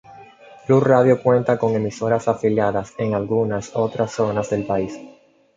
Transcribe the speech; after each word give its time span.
Blu 0.67 0.79
Radio 0.79 1.21
cuenta 1.21 1.59
con 1.59 1.75
emisoras 1.75 2.27
afiliadas 2.27 2.95
en 2.97 3.13
algunas 3.13 3.75
otras 3.75 4.11
zonas 4.11 4.49
del 4.49 4.65
país. 4.65 4.97